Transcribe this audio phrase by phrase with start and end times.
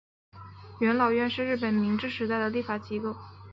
[0.79, 3.15] 元老院是日本明治时代的立法机构。